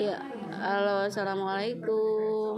Ya, 0.00 0.16
halo, 0.48 1.04
assalamualaikum. 1.12 2.56